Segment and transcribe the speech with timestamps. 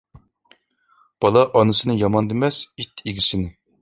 [1.25, 3.53] بالا ئانىسىنى يامان دېمەس، ئىت ئىگىسىنى.